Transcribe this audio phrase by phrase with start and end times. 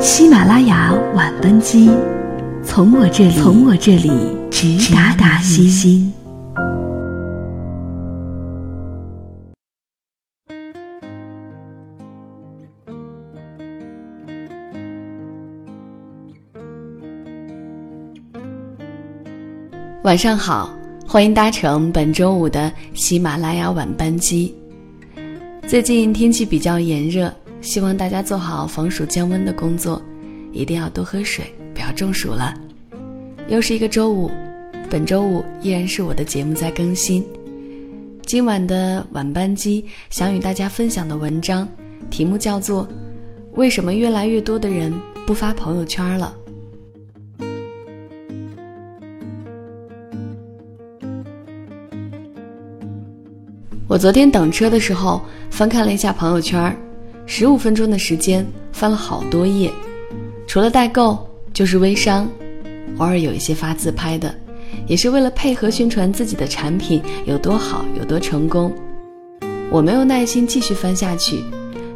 [0.00, 1.90] 喜马拉雅晚班机，
[2.64, 4.10] 从我这里，从我这里
[4.50, 6.10] 直达达西心。
[20.02, 20.74] 晚上好，
[21.06, 24.54] 欢迎搭乘本周五的喜马拉雅晚班机。
[25.68, 30.00] 最近天气比较炎热，希望大家做好防暑降温的工作，
[30.52, 32.54] 一定要多喝水，不要中暑了。
[33.48, 34.30] 又是一个周五，
[34.88, 37.24] 本周五依然是我的节目在更新。
[38.24, 41.68] 今晚的晚班机想与大家分享的文章，
[42.10, 42.84] 题目叫做
[43.54, 44.92] 《为什么越来越多的人
[45.26, 46.34] 不发朋友圈了》。
[53.86, 55.20] 我昨天等车的时候
[55.50, 56.74] 翻看了一下朋友圈，
[57.32, 59.70] 十五分钟的时间翻了好多页，
[60.48, 61.16] 除了代购
[61.54, 62.28] 就是微商，
[62.98, 64.34] 偶尔有一些发自拍的，
[64.88, 68.72] 也是为了配合宣传自己的产品有多好有多成功。
[69.70, 71.44] 我没有耐心继续翻下去，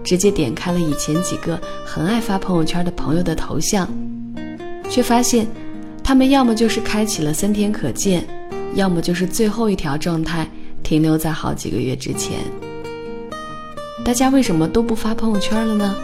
[0.04, 3.92] 直接点开了以前几个很爱发朋友圈的朋友的头像，
[4.88, 5.48] 却发现，
[6.04, 8.24] 他们要么就是开启了三天可见，
[8.76, 10.48] 要么就是最后一条状态。
[10.84, 12.38] 停留在好几个月之前，
[14.05, 15.97] 大家为什么都不发朋友圈了呢？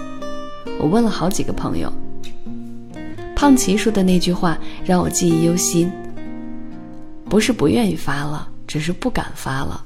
[0.79, 1.93] 我问了好几个朋友。
[3.37, 5.93] 胖奇说的那句话让我记忆犹新。
[7.29, 9.85] 不是不愿意发了，只是不敢发了。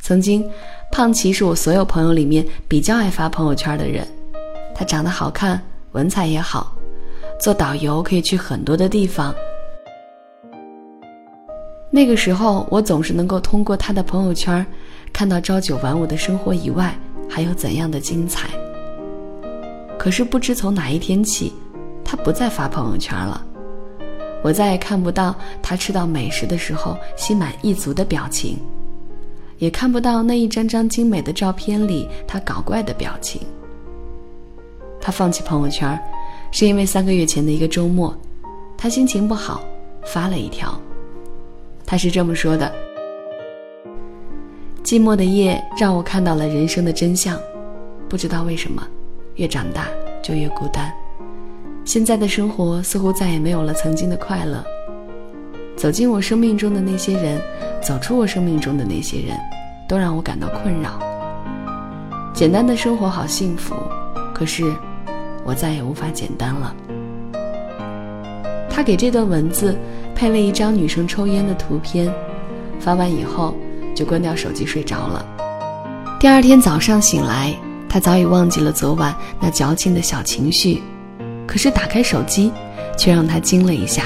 [0.00, 0.44] 曾经，
[0.90, 4.04] 胖奇是我所有朋友里面比较爱发朋友圈的人。
[4.74, 6.76] 他长得好看，文采也好，
[7.40, 9.32] 做导游可以去很多的地方。
[11.88, 14.66] 那个时候，我总是能够通过他的朋友圈，
[15.12, 16.94] 看到朝九晚五的生活以外
[17.28, 18.48] 还有怎样的精彩。
[19.98, 21.52] 可是不知从哪一天起，
[22.04, 23.44] 他不再发朋友圈了，
[24.42, 28.58] 我再也看不到他吃到美食的时候心满意足的表情，
[29.58, 33.40] 也看不到那一张张精美的照片里他搞怪的表情。
[35.00, 35.96] 他放弃朋友圈，
[36.50, 38.16] 是因为三个月前的一个周末，
[38.76, 39.60] 他心情不好，
[40.04, 40.80] 发了一条。
[41.86, 42.72] 他是这么说的
[44.92, 47.40] ：“寂寞的夜让我看到了人生的真相，
[48.10, 48.86] 不知道为什么，
[49.36, 49.86] 越长大
[50.20, 50.92] 就越孤单。
[51.82, 54.62] 现在的生活似乎再也没有了曾经的快乐。
[55.78, 57.40] 走进我生命中的那些人，
[57.80, 59.34] 走出我生命中的那些人，
[59.88, 61.00] 都让我感到困扰。
[62.34, 63.74] 简单的生活好幸福，
[64.34, 64.62] 可是
[65.42, 66.76] 我再也无法简单了。”
[68.68, 69.74] 他给这段文字。
[70.14, 72.12] 配了一张女生抽烟的图片，
[72.78, 73.54] 发完以后
[74.02, 75.24] 就关掉手机睡着了。
[76.18, 77.54] 第二天早上醒来，
[77.88, 80.82] 她早已忘记了昨晚那矫情的小情绪，
[81.46, 82.50] 可是打开手机，
[82.98, 84.02] 却让她惊了一下。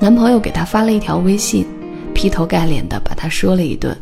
[0.00, 1.66] 男朋友给她发了一条微信，
[2.14, 3.94] 劈头盖脸的把她说了一顿。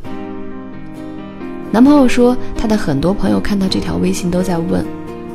[1.72, 4.86] 男朋友说，他的很多朋友看到这条微信都在问，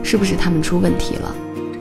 [0.01, 1.35] 是不是他们出问题了？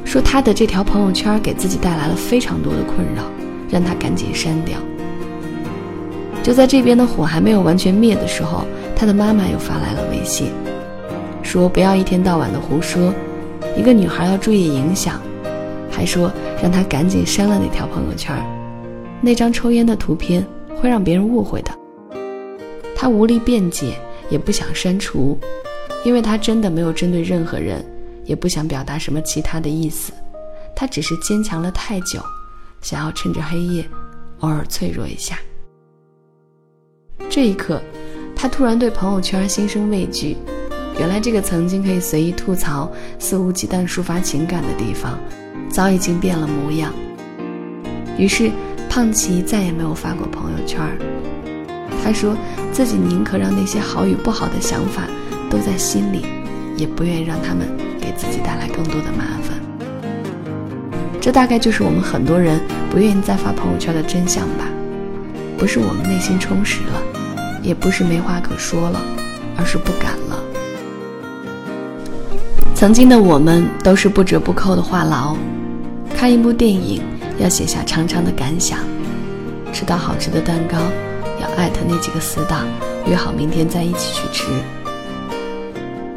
[0.04, 3.22] 说他的这条朋友圈给自己带来了非常多的困扰。
[3.71, 4.78] 让他赶紧删掉。
[6.43, 8.65] 就在这边的火还没有完全灭的时候，
[8.97, 10.50] 他的妈妈又发来了微信，
[11.43, 13.12] 说不要一天到晚的胡说，
[13.76, 15.21] 一个女孩要注意影响，
[15.91, 16.32] 还说
[16.62, 18.34] 让他赶紧删了那条朋友圈，
[19.21, 20.44] 那张抽烟的图片
[20.81, 21.71] 会让别人误会的。
[22.97, 23.98] 他无力辩解，
[24.31, 25.38] 也不想删除，
[26.03, 27.84] 因为他真的没有针对任何人，
[28.25, 30.12] 也不想表达什么其他的意思，
[30.75, 32.21] 他只是坚强了太久。
[32.81, 33.84] 想要趁着黑夜，
[34.41, 35.38] 偶尔脆弱一下。
[37.29, 37.81] 这一刻，
[38.34, 40.37] 他突然对朋友圈心生畏惧。
[40.99, 45.19] 原来，这个曾经可以随意吐槽、肆无忌惮抒发情感的地方，
[45.71, 46.93] 早已经变了模样。
[48.17, 48.51] 于是，
[48.89, 50.81] 胖奇再也没有发过朋友圈。
[52.03, 52.37] 他说
[52.73, 55.03] 自己宁可让那些好与不好的想法
[55.51, 56.25] 都在心里，
[56.77, 57.69] 也不愿意让他们
[58.01, 59.59] 给自己带来更多的麻烦。
[61.21, 62.60] 这大概就是我们很多人
[62.91, 64.65] 不愿意再发朋友圈的真相吧，
[65.59, 67.03] 不是我们内心充实了，
[67.63, 69.01] 也不是没话可说了，
[69.57, 70.41] 而是不敢了。
[72.77, 75.37] 曾经的我们都是不折不扣的话痨，
[76.16, 77.03] 看一部电影
[77.39, 78.78] 要写下长长的感想，
[79.72, 80.78] 吃到好吃的蛋糕
[81.41, 82.65] 要艾特那几个死党，
[83.09, 84.45] 约好明天再一起去吃。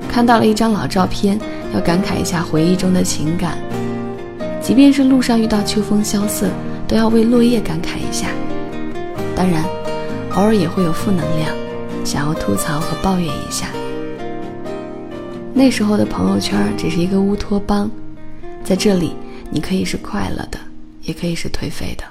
[0.08, 1.40] 看到了一张老照片，
[1.74, 3.58] 要感慨一下回忆中的情感。
[4.62, 6.48] 即便是路上遇到秋风萧瑟，
[6.88, 8.28] 都要为落叶感慨一下。
[9.42, 9.66] 当然，
[10.36, 11.50] 偶尔也会有负能量，
[12.06, 13.66] 想要吐槽和抱怨一下。
[15.52, 17.90] 那时候的朋友圈只是一个乌托邦，
[18.64, 19.16] 在这里
[19.50, 20.60] 你可以是快乐的，
[21.02, 22.04] 也可以是颓废的。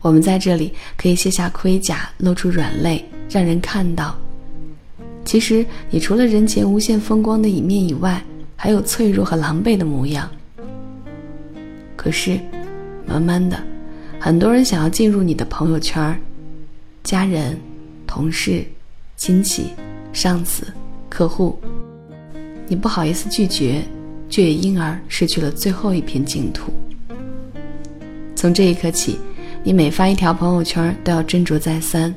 [0.00, 4.16] 我们在这里可以卸下盔甲，露出软肋，让人看到。
[5.26, 8.22] 其实你除了人前无限风光的一面以外，
[8.56, 10.26] 还有脆弱和狼狈的模样。
[11.94, 12.40] 可是，
[13.04, 13.62] 慢慢的，
[14.18, 16.18] 很多人想要进入你的朋友圈
[17.08, 17.58] 家人、
[18.06, 18.62] 同事、
[19.16, 19.68] 亲戚、
[20.12, 20.66] 上司、
[21.08, 21.58] 客户。
[22.66, 23.82] 你不好意思拒绝，
[24.28, 26.70] 却也因而失去了最后一片净土。
[28.36, 29.18] 从这一刻起，
[29.64, 32.14] 你每发一条朋友圈都要斟酌再三，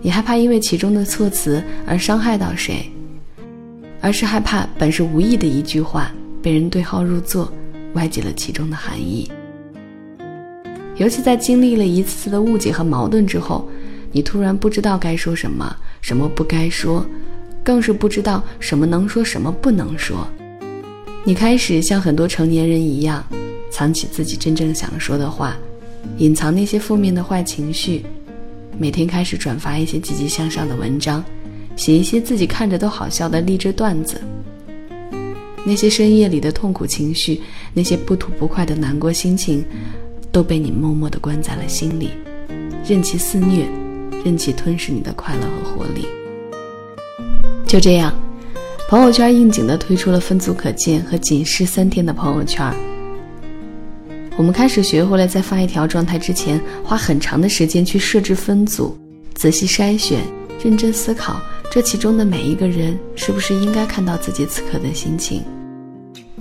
[0.00, 2.90] 你害怕因为其中的措辞而伤害到谁，
[4.00, 6.10] 而是害怕本是无意的一句话
[6.42, 7.52] 被人对号入座，
[7.92, 9.30] 歪解了其中的含义。
[10.96, 13.68] 尤其在经历了一次次的误解和矛盾之后，
[14.14, 17.04] 你突然不知道该说什么，什么不该说。
[17.64, 20.24] 更是不知道什么能说，什么不能说。
[21.24, 23.24] 你开始像很多成年人一样，
[23.72, 25.56] 藏起自己真正想说的话，
[26.18, 28.04] 隐藏那些负面的坏情绪，
[28.78, 31.24] 每天开始转发一些积极向上的文章，
[31.74, 34.20] 写一些自己看着都好笑的励志段子。
[35.64, 37.40] 那些深夜里的痛苦情绪，
[37.72, 39.64] 那些不吐不快的难过心情，
[40.30, 42.10] 都被你默默地关在了心里，
[42.86, 43.66] 任其肆虐，
[44.24, 46.08] 任其吞噬你的快乐和活力。
[47.66, 48.12] 就这样，
[48.88, 52.74] 朋友圈应景的推出了分组可见和仅是三天的朋友圈。
[54.36, 58.96] 我们开始学会了在发一条状态之前，花很长的时间去设置分组，
[59.34, 60.20] 仔细筛选，
[60.62, 61.40] 认真思考
[61.70, 65.42] 这其中的每一个人是不是应该看到自己此刻的心情。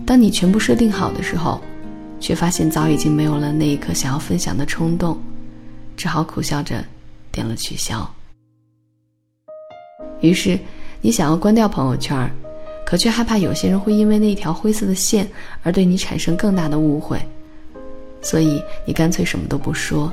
[0.06, 1.62] 当你全部设定好的时候，
[2.20, 5.18] 却发现早已经没有了那一刻想要分享的冲动，
[5.96, 6.84] 只好苦笑着
[7.34, 8.10] 点了取消。
[10.22, 10.58] 于是。
[11.06, 12.32] 你想要关掉朋友圈，
[12.86, 15.30] 可却害怕有些人会因为那条灰色的线
[15.62, 17.20] 而对你产生更大的误会，
[18.22, 20.10] 所以你干脆什么都不说，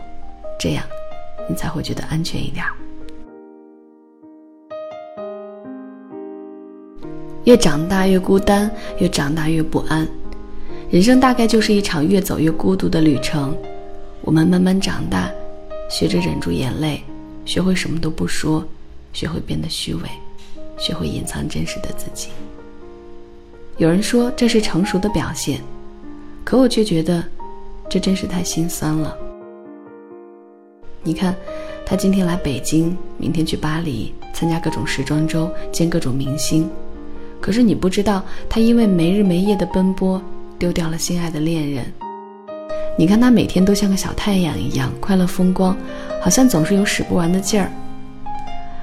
[0.58, 0.84] 这样
[1.48, 2.66] 你才会觉得安全一点。
[7.44, 8.68] 越长大越孤单，
[8.98, 10.04] 越长大越不安，
[10.90, 13.56] 人生大概就是一场越走越孤独的旅程。
[14.22, 15.30] 我们慢慢长大，
[15.90, 17.02] 学着忍住眼泪，
[17.44, 18.64] 学会什么都不说，
[19.12, 20.08] 学会变得虚伪。
[20.78, 22.30] 学会隐藏真实的自己。
[23.76, 25.60] 有人说这是成熟的表现，
[26.42, 27.22] 可我却觉得，
[27.88, 29.14] 这真是太心酸了。
[31.02, 31.36] 你看，
[31.84, 36.70] 他今天来北京，明天去巴黎参加各种时装周，见各种明星，
[37.42, 40.22] 可是你不知道，他因为没日没夜的奔波，
[40.58, 41.92] 丢掉了心爱的恋人。
[43.00, 45.74] 你看他每天都像个小太阳一样快乐风光，
[46.20, 47.72] 好像总是有使不完的劲儿。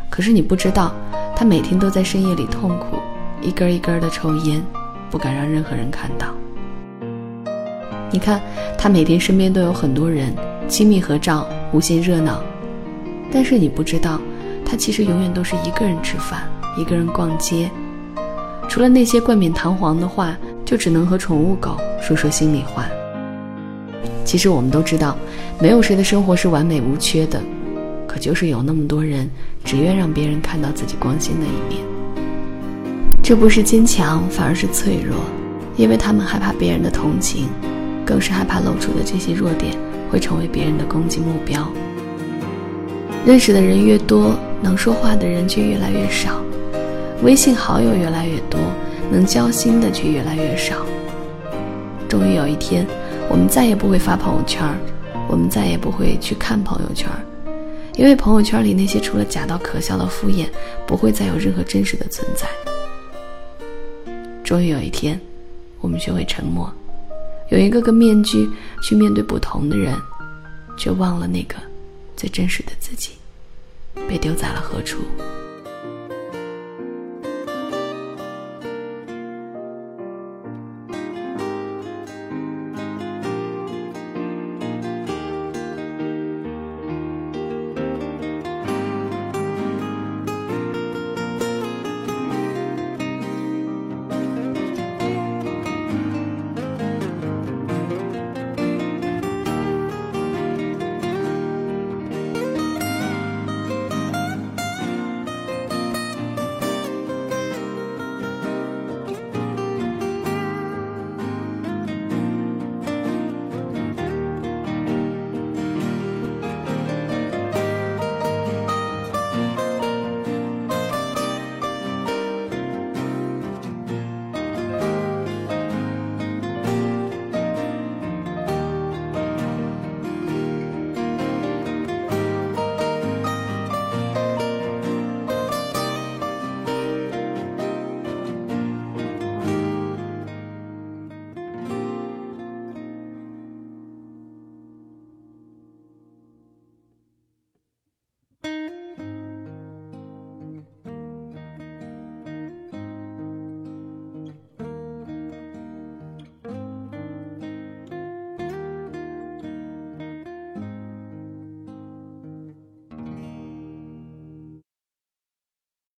[0.10, 0.92] 可是你不知道。
[1.36, 2.98] 他每天都在深夜里痛苦，
[3.44, 4.60] 一根一根的抽烟，
[5.12, 6.30] 不敢让任何人看到。
[8.10, 8.42] 你看，
[8.76, 10.36] 他每天身边都有很多人，
[10.68, 12.42] 亲密合照，无限热闹。
[13.32, 14.20] 但是你不知道，
[14.66, 17.70] 他其实永远都是一个人吃饭，一个人逛街。
[18.68, 20.36] 除了那些冠冕堂皇的话，
[20.66, 22.84] 就只能和宠物狗说说心里话。
[24.28, 25.16] 其实我们都知道，
[25.58, 27.42] 没有谁的生活是完美无缺的。
[28.06, 29.30] 可就是有那么多人，
[29.64, 31.82] 只愿让别人看到自己光鲜的一面。
[33.24, 35.16] 这不是坚强，反而是脆弱，
[35.78, 37.48] 因为他们害怕别人的同情，
[38.06, 39.78] 更是害怕露出的这些弱点
[40.12, 41.66] 会成为别人的攻击目标。
[43.26, 46.34] 认识的人越多，能说话的人却越来越少；
[47.24, 48.60] 微信好友越来越多，
[49.10, 50.76] 能交心的却越来越少。
[52.10, 52.86] 终于有一天，
[53.30, 54.64] 我们再也不会发朋友圈，
[55.28, 57.10] 我们再也不会去看朋友圈。
[57.96, 60.48] 因为朋友圈里那些除了假到可笑的敷衍，
[60.86, 62.48] 不会再有任何真实的存在。
[64.44, 65.20] 终于有一天，
[65.82, 66.72] 我们学会沉默，
[67.50, 68.50] 用一个个面具
[68.82, 69.94] 去面对不同的人，
[70.78, 71.56] 却忘了那个
[72.16, 73.12] 最真实的自己，
[74.08, 75.00] 被丢在了何处。